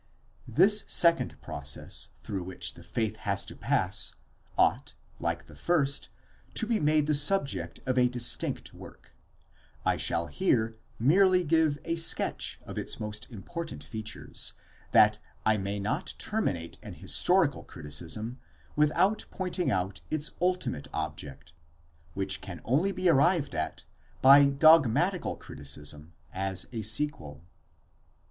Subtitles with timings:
[0.47, 4.15] This second process through which the faith has to pass,
[4.57, 6.09] ought, like the first,
[6.55, 9.13] to be made the subject of a distinct work:
[9.85, 14.53] I shall here merely give a sketch of its most important features,
[14.89, 18.39] that I may not terminate an historical criticism
[18.75, 21.53] without pointing out its ultimate object,
[22.15, 23.85] which can only be arrived at
[24.19, 27.43] by dogmatical criticism as a sequel.